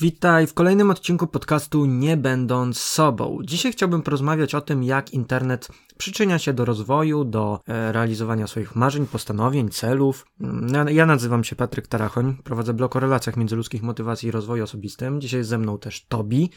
[0.00, 3.38] Witaj w kolejnym odcinku podcastu Nie będąc sobą.
[3.44, 8.76] Dzisiaj chciałbym porozmawiać o tym, jak internet przyczynia się do rozwoju, do e, realizowania swoich
[8.76, 10.26] marzeń, postanowień, celów.
[10.40, 15.20] Mm, ja nazywam się Patryk Tarachoń, prowadzę blog o relacjach międzyludzkich, motywacji i rozwoju osobistym.
[15.20, 16.50] Dzisiaj jest ze mną też Tobi,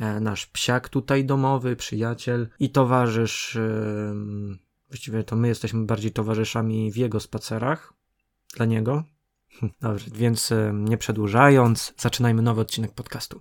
[0.00, 3.58] e, nasz psiak tutaj domowy, przyjaciel i towarzysz.
[4.88, 7.92] Właściwie to my jesteśmy bardziej towarzyszami w jego spacerach.
[8.56, 9.04] Dla niego,
[9.80, 13.40] Dobrze, więc nie przedłużając, zaczynajmy nowy odcinek podcastu.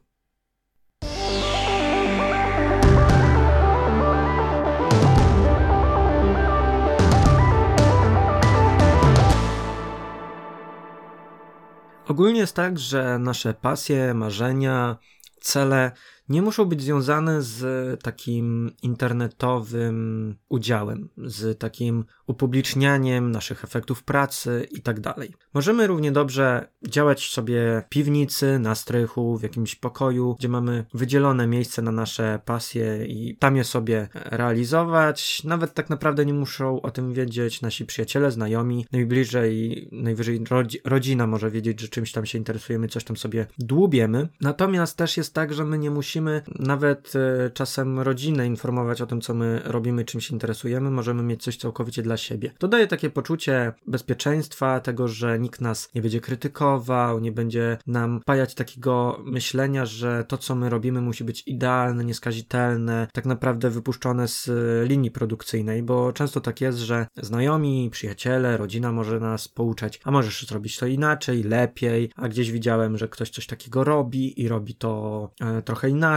[12.07, 14.97] Ogólnie jest tak, że nasze pasje, marzenia,
[15.41, 15.91] cele
[16.29, 24.81] nie muszą być związane z takim internetowym udziałem, z takim upublicznianiem naszych efektów pracy i
[24.81, 24.99] tak.
[25.53, 31.47] Możemy równie dobrze działać sobie w piwnicy, na strychu, w jakimś pokoju, gdzie mamy wydzielone
[31.47, 35.43] miejsce na nasze pasje i tam je sobie realizować.
[35.43, 40.43] Nawet tak naprawdę nie muszą o tym wiedzieć nasi przyjaciele, znajomi, najbliżej, najwyżej
[40.85, 44.29] rodzina może wiedzieć, że czymś tam się interesujemy, coś tam sobie dłubiemy.
[44.41, 46.18] Natomiast też jest tak, że my nie musimy
[46.59, 50.91] nawet e, czasem rodzinę informować o tym, co my robimy, czym się interesujemy.
[50.91, 52.51] Możemy mieć coś całkowicie dla siebie.
[52.57, 58.21] To daje takie poczucie bezpieczeństwa, tego, że nikt nas nie będzie krytykował, nie będzie nam
[58.25, 64.27] pajać takiego myślenia, że to, co my robimy, musi być idealne, nieskazitelne, tak naprawdę wypuszczone
[64.27, 64.49] z
[64.89, 70.47] linii produkcyjnej, bo często tak jest, że znajomi, przyjaciele, rodzina może nas pouczać, a możesz
[70.47, 75.31] zrobić to inaczej, lepiej, a gdzieś widziałem, że ktoś coś takiego robi i robi to
[75.41, 76.08] e, trochę inaczej.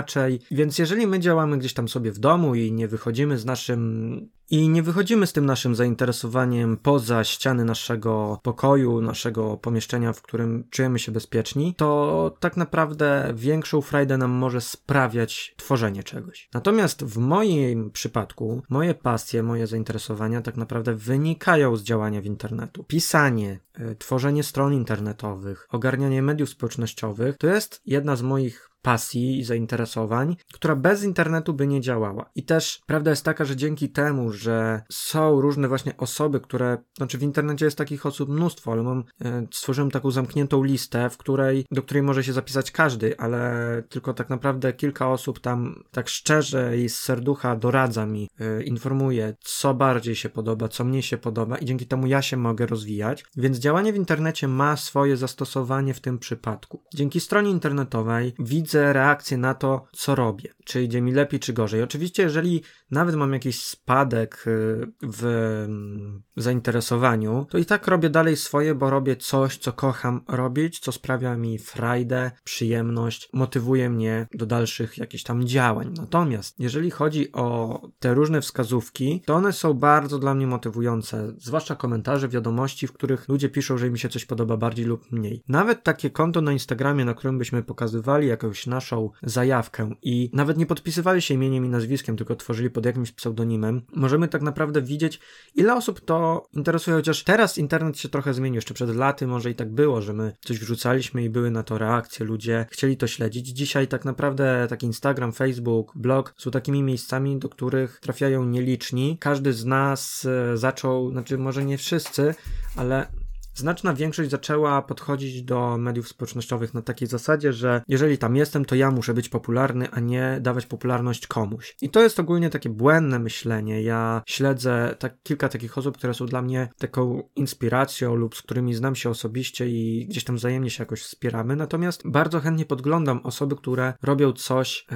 [0.51, 4.69] Więc jeżeli my działamy gdzieś tam sobie w domu i nie wychodzimy z naszym i
[4.69, 10.99] nie wychodzimy z tym naszym zainteresowaniem poza ściany naszego pokoju, naszego pomieszczenia, w którym czujemy
[10.99, 16.49] się bezpieczni, to tak naprawdę większą frajdę nam może sprawiać tworzenie czegoś.
[16.55, 22.85] Natomiast w moim przypadku, moje pasje, moje zainteresowania tak naprawdę wynikają z działania w internetu.
[22.85, 29.45] Pisanie, y, tworzenie stron internetowych, ogarnianie mediów społecznościowych to jest jedna z moich pasji i
[29.45, 32.31] zainteresowań, która bez internetu by nie działała.
[32.35, 37.19] I też prawda jest taka, że dzięki temu, że są różne właśnie osoby, które, znaczy
[37.19, 41.67] w internecie jest takich osób mnóstwo, ale mam, e, stworzyłem taką zamkniętą listę, w której,
[41.71, 46.79] do której może się zapisać każdy, ale tylko tak naprawdę kilka osób tam tak szczerze
[46.79, 51.59] i z serducha doradza mi, e, informuje, co bardziej się podoba, co mnie się podoba
[51.59, 53.25] i dzięki temu ja się mogę rozwijać.
[53.37, 56.83] Więc działanie w internecie ma swoje zastosowanie w tym przypadku.
[56.95, 60.55] Dzięki stronie internetowej widzę widzę reakcję na to, co robię.
[60.65, 61.83] Czy idzie mi lepiej, czy gorzej.
[61.83, 65.25] Oczywiście, jeżeli nawet mam jakiś spadek y, w
[65.67, 70.93] mm, zainteresowaniu, to i tak robię dalej swoje, bo robię coś, co kocham robić, co
[70.93, 75.95] sprawia mi frajdę, przyjemność, motywuje mnie do dalszych jakichś tam działań.
[75.97, 81.77] Natomiast jeżeli chodzi o te różne wskazówki, to one są bardzo dla mnie motywujące, zwłaszcza
[81.77, 85.43] komentarze, wiadomości, w których ludzie piszą, że im się coś podoba bardziej lub mniej.
[85.49, 90.67] Nawet takie konto na Instagramie, na którym byśmy pokazywali jakąś naszą zajawkę i nawet nie
[90.67, 95.21] podpisywali się imieniem i nazwiskiem, tylko tworzyli pod jakimś pseudonimem, możemy tak naprawdę widzieć,
[95.55, 98.55] ile osób to interesuje, chociaż teraz internet się trochę zmienił.
[98.55, 101.79] Jeszcze przed laty może i tak było, że my coś wrzucaliśmy i były na to
[101.79, 103.49] reakcje, ludzie chcieli to śledzić.
[103.49, 109.17] Dzisiaj tak naprawdę taki Instagram, Facebook, blog są takimi miejscami, do których trafiają nieliczni.
[109.21, 112.35] Każdy z nas e, zaczął, znaczy może nie wszyscy,
[112.77, 113.07] ale
[113.55, 118.75] znaczna większość zaczęła podchodzić do mediów społecznościowych na takiej zasadzie, że jeżeli tam jestem, to
[118.75, 121.77] ja muszę być popularny, a nie dawać popularność komuś.
[121.83, 123.83] I to jest ogólnie takie błędne myślenie.
[123.83, 128.75] Ja śledzę tak, kilka takich osób, które są dla mnie taką inspiracją lub z którymi
[128.75, 131.57] znam się osobiście i gdzieś tam wzajemnie się jakoś wspieramy.
[131.57, 134.87] Natomiast bardzo chętnie podglądam osoby, które robią coś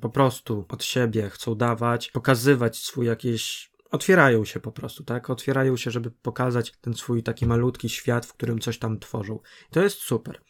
[0.00, 5.30] po prostu od siebie, chcą dawać, pokazywać swój jakiś otwierają się po prostu, tak?
[5.30, 9.38] Otwierają się, żeby pokazać ten swój taki malutki świat, w którym coś tam tworzą.
[9.70, 10.40] I to jest super.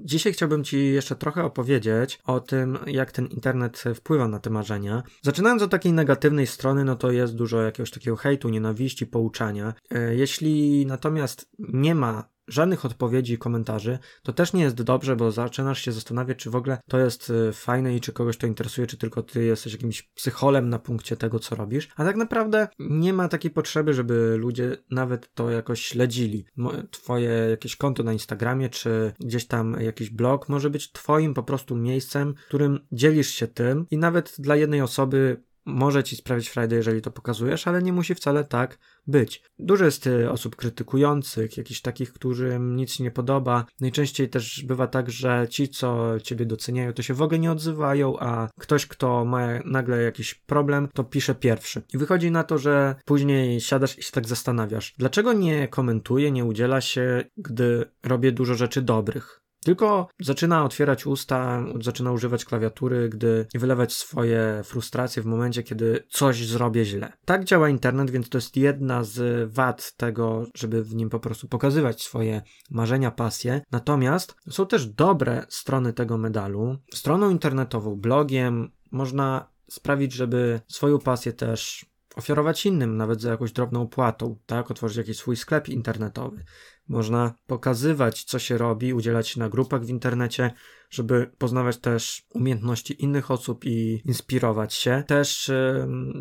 [0.00, 5.02] Dzisiaj chciałbym Ci jeszcze trochę opowiedzieć o tym, jak ten internet wpływa na te marzenia.
[5.22, 9.74] Zaczynając od takiej negatywnej strony, no to jest dużo jakiegoś takiego hejtu, nienawiści, pouczania.
[9.90, 15.32] E, jeśli natomiast nie ma żadnych odpowiedzi i komentarzy, to też nie jest dobrze, bo
[15.32, 18.86] zaczynasz się zastanawiać, czy w ogóle to jest y, fajne i czy kogoś to interesuje,
[18.86, 21.88] czy tylko ty jesteś jakimś psycholem na punkcie tego, co robisz.
[21.96, 26.44] A tak naprawdę nie ma takiej potrzeby, żeby ludzie nawet to jakoś śledzili.
[26.90, 31.76] Twoje jakieś konto na Instagramie, czy gdzieś tam jakiś blog może być twoim po prostu
[31.76, 37.02] miejscem, którym dzielisz się tym i nawet dla jednej osoby może ci sprawić frajdę, jeżeli
[37.02, 39.42] to pokazujesz, ale nie musi wcale tak być.
[39.58, 43.64] Dużo jest y, osób krytykujących, jakichś takich, którym nic nie podoba.
[43.80, 48.18] Najczęściej też bywa tak, że ci, co ciebie doceniają, to się w ogóle nie odzywają,
[48.18, 51.82] a ktoś, kto ma nagle jakiś problem, to pisze pierwszy.
[51.94, 56.44] I wychodzi na to, że później siadasz i się tak zastanawiasz, dlaczego nie komentuje, nie
[56.44, 59.42] udziela się, gdy robię dużo rzeczy dobrych.
[59.64, 66.46] Tylko zaczyna otwierać usta, zaczyna używać klawiatury, gdy wylewać swoje frustracje w momencie, kiedy coś
[66.46, 67.12] zrobię źle.
[67.24, 71.48] Tak działa internet, więc to jest jedna z wad tego, żeby w nim po prostu
[71.48, 73.60] pokazywać swoje marzenia, pasje.
[73.72, 76.76] Natomiast są też dobre strony tego medalu.
[76.94, 83.88] Stroną internetową, blogiem można sprawić, żeby swoją pasję też ofiarować innym, nawet za jakąś drobną
[83.88, 84.70] płatą, tak?
[84.70, 86.44] Otworzyć jakiś swój sklep internetowy.
[86.88, 90.50] Można pokazywać, co się robi, udzielać się na grupach w internecie,
[90.90, 95.04] żeby poznawać też umiejętności innych osób i inspirować się.
[95.06, 95.50] Też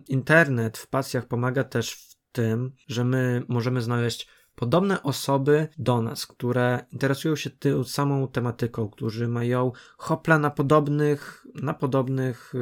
[0.08, 6.28] internet w pasjach pomaga też w tym, że my możemy znaleźć podobne osoby do nas,
[6.28, 12.54] które interesują się tą samą tematyką, którzy mają hopla na podobnych, na podobnych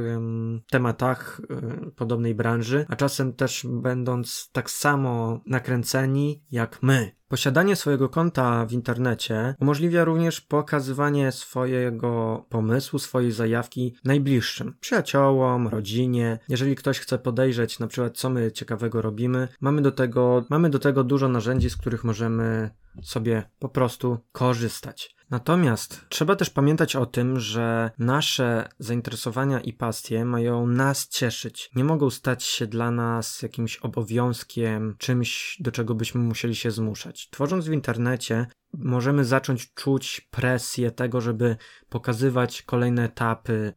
[0.71, 7.19] tematach um, podobnej branży, a czasem też będąc tak samo nakręceni jak my.
[7.27, 16.39] Posiadanie swojego konta w internecie umożliwia również pokazywanie swojego pomysłu, swojej zajawki najbliższym, przyjaciołom, rodzinie.
[16.49, 20.79] Jeżeli ktoś chce podejrzeć na przykład co my ciekawego robimy, mamy do tego, mamy do
[20.79, 22.69] tego dużo narzędzi, z których możemy
[23.03, 25.15] sobie po prostu korzystać.
[25.29, 31.69] Natomiast trzeba też pamiętać o tym, że nasze zainteresowania i pasje mają nas cieszyć.
[31.75, 37.29] Nie mogą stać się dla nas jakimś obowiązkiem, czymś, do czego byśmy musieli się zmuszać.
[37.29, 41.57] Tworząc w internecie, możemy zacząć czuć presję tego, żeby
[41.89, 43.73] pokazywać kolejne etapy,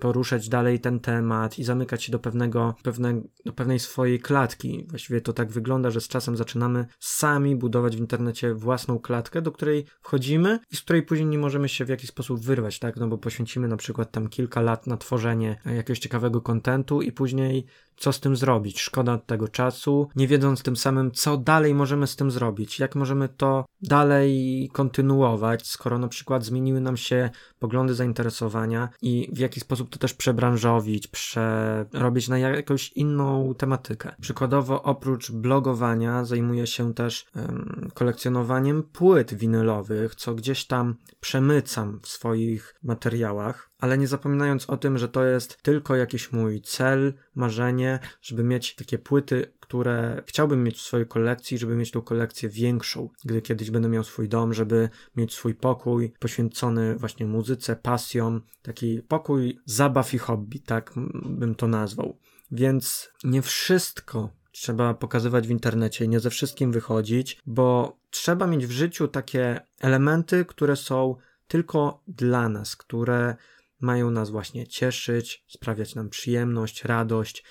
[0.00, 4.86] poruszać dalej ten temat i zamykać się do pewnego, pewne, do pewnej swojej klatki.
[4.88, 9.52] Właściwie to tak wygląda, że z czasem zaczynamy sami budować w internecie własną klatkę, do
[9.52, 12.96] której wchodzimy i z której później nie możemy się w jakiś sposób wyrwać, tak?
[12.96, 17.66] No bo poświęcimy na przykład tam kilka lat na tworzenie jakiegoś ciekawego kontentu i później
[17.96, 18.80] co z tym zrobić.
[18.80, 23.28] Szkoda tego czasu, nie wiedząc tym samym, co dalej możemy z tym zrobić, jak możemy
[23.28, 29.90] to dalej kontynuować, skoro na przykład zmieniły nam się poglądy, zainteresowania i w jaki sposób
[29.90, 34.14] to też przebranżowić, przerobić na jakąś inną tematykę.
[34.20, 42.08] Przykładowo, oprócz blogowania, zajmuję się też um, kolekcjonowaniem płyt winylowych, co gdzieś tam przemycam w
[42.08, 47.98] swoich materiałach ale nie zapominając o tym, że to jest tylko jakiś mój cel, marzenie,
[48.22, 53.08] żeby mieć takie płyty, które chciałbym mieć w swojej kolekcji, żeby mieć tą kolekcję większą,
[53.24, 59.02] gdy kiedyś będę miał swój dom, żeby mieć swój pokój poświęcony właśnie muzyce, pasjom, taki
[59.02, 60.92] pokój zabaw i hobby, tak
[61.24, 62.18] bym to nazwał.
[62.50, 68.70] Więc nie wszystko trzeba pokazywać w internecie, nie ze wszystkim wychodzić, bo trzeba mieć w
[68.70, 71.16] życiu takie elementy, które są
[71.48, 73.36] tylko dla nas, które
[73.84, 77.44] mają nas właśnie cieszyć, sprawiać nam przyjemność, radość,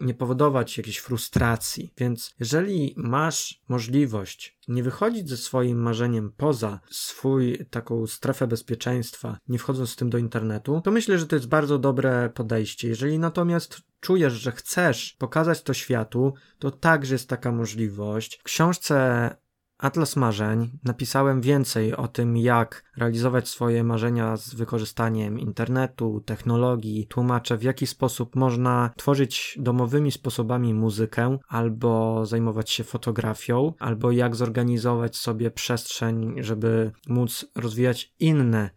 [0.00, 1.92] nie powodować jakiejś frustracji.
[1.98, 9.58] Więc jeżeli masz możliwość nie wychodzić ze swoim marzeniem poza swój taką strefę bezpieczeństwa, nie
[9.58, 12.88] wchodząc z tym do internetu, to myślę, że to jest bardzo dobre podejście.
[12.88, 18.38] Jeżeli natomiast czujesz, że chcesz pokazać to światu, to także jest taka możliwość.
[18.38, 19.36] W książce
[19.78, 27.06] Atlas Marzeń napisałem więcej o tym, jak realizować swoje marzenia z wykorzystaniem internetu, technologii.
[27.06, 34.36] Tłumaczę, w jaki sposób można tworzyć domowymi sposobami muzykę, albo zajmować się fotografią, albo jak
[34.36, 38.70] zorganizować sobie przestrzeń, żeby móc rozwijać inne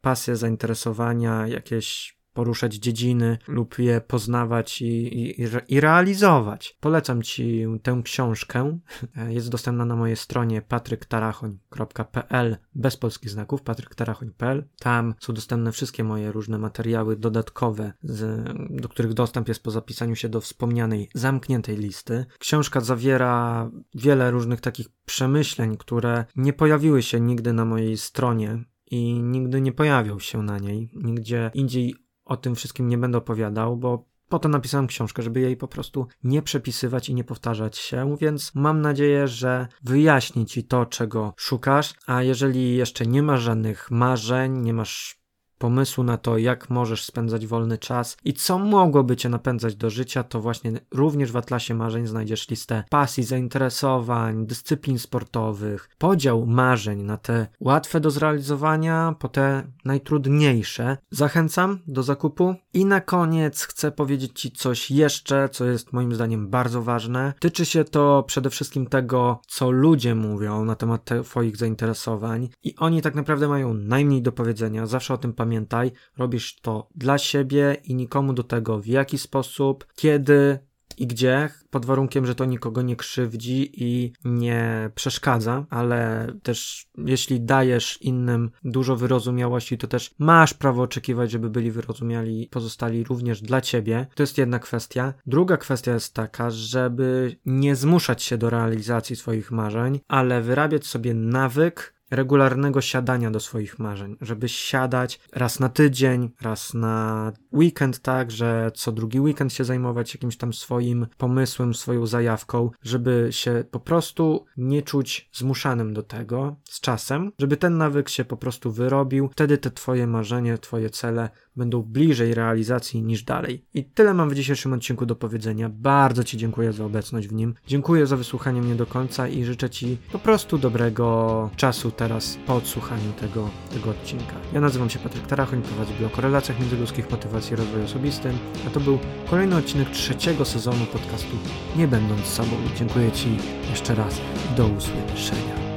[0.00, 6.76] pasje, zainteresowania, jakieś poruszać dziedziny lub je poznawać i, i, i, realizować.
[6.80, 8.78] Polecam Ci tę książkę.
[9.28, 14.64] Jest dostępna na mojej stronie patryktarachoń.pl bez polskich znaków, patryktarachoń.pl.
[14.78, 20.16] Tam są dostępne wszystkie moje różne materiały dodatkowe, z, do których dostęp jest po zapisaniu
[20.16, 22.26] się do wspomnianej zamkniętej listy.
[22.38, 29.22] Książka zawiera wiele różnych takich przemyśleń, które nie pojawiły się nigdy na mojej stronie i
[29.22, 30.90] nigdy nie pojawią się na niej.
[30.94, 35.56] Nigdzie indziej o tym wszystkim nie będę opowiadał, bo po to napisałem książkę, żeby jej
[35.56, 40.86] po prostu nie przepisywać i nie powtarzać się, więc mam nadzieję, że wyjaśni ci to,
[40.86, 45.23] czego szukasz, a jeżeli jeszcze nie masz żadnych marzeń, nie masz
[45.64, 50.22] pomysłu na to, jak możesz spędzać wolny czas i co mogłoby cię napędzać do życia,
[50.22, 57.16] to właśnie również w Atlasie Marzeń znajdziesz listę pasji, zainteresowań, dyscyplin sportowych, podział marzeń na
[57.16, 60.96] te łatwe do zrealizowania, po te najtrudniejsze.
[61.10, 62.54] Zachęcam do zakupu.
[62.74, 67.32] I na koniec chcę powiedzieć Ci coś jeszcze, co jest moim zdaniem bardzo ważne.
[67.40, 73.02] Tyczy się to przede wszystkim tego, co ludzie mówią na temat Twoich zainteresowań, i oni
[73.02, 74.86] tak naprawdę mają najmniej do powiedzenia.
[74.86, 75.92] Zawsze o tym pamiętaj.
[76.18, 80.58] Robisz to dla siebie i nikomu do tego, w jaki sposób, kiedy
[80.98, 87.40] i gdzie, pod warunkiem, że to nikogo nie krzywdzi i nie przeszkadza, ale też jeśli
[87.40, 93.60] dajesz innym dużo wyrozumiałości, to też masz prawo oczekiwać, żeby byli wyrozumiali pozostali również dla
[93.60, 94.06] ciebie.
[94.14, 95.14] To jest jedna kwestia.
[95.26, 101.14] Druga kwestia jest taka, żeby nie zmuszać się do realizacji swoich marzeń, ale wyrabiać sobie
[101.14, 108.30] nawyk regularnego siadania do swoich marzeń, żeby siadać raz na tydzień, raz na weekend, tak,
[108.30, 113.80] że co drugi weekend się zajmować jakimś tam swoim pomysłem, swoją zajawką, żeby się po
[113.80, 119.28] prostu nie czuć zmuszanym do tego z czasem, żeby ten nawyk się po prostu wyrobił,
[119.32, 123.64] wtedy te twoje marzenie, twoje cele będą bliżej realizacji niż dalej.
[123.74, 125.68] I tyle mam w dzisiejszym odcinku do powiedzenia.
[125.68, 127.54] Bardzo Ci dziękuję za obecność w nim.
[127.66, 132.54] Dziękuję za wysłuchanie mnie do końca i życzę Ci po prostu dobrego czasu teraz po
[132.54, 134.34] odsłuchaniu tego, tego odcinka.
[134.52, 138.32] Ja nazywam się Patryk Tarachoń, prowadzę blog o relacjach międzyludzkich, motywacji i rozwoju osobistym,
[138.66, 138.98] a to był
[139.30, 141.36] kolejny odcinek trzeciego sezonu podcastu
[141.76, 142.56] Nie będąc sobą.
[142.76, 143.28] Dziękuję Ci
[143.70, 144.20] jeszcze raz
[144.56, 145.73] do usłyszenia.